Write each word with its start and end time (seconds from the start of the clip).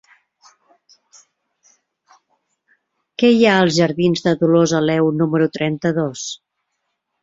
Què 3.19 3.31
hi 3.37 3.45
ha 3.45 3.61
als 3.67 3.79
jardins 3.79 4.29
de 4.29 4.37
Dolors 4.43 4.77
Aleu 4.83 5.17
número 5.23 5.55
trenta-dos? 5.61 6.31